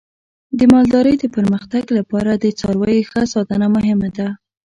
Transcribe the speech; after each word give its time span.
د 0.57 0.59
مالدارۍ 0.73 1.15
د 1.19 1.25
پرمختګ 1.35 1.83
لپاره 1.97 2.31
د 2.35 2.45
څارویو 2.59 3.07
ښه 3.09 3.21
ساتنه 3.33 3.65
مهمه 3.75 4.09
ده. 4.17 4.27